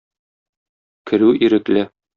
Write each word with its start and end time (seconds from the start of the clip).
Керү 1.11 1.31
ирекле. 1.49 1.89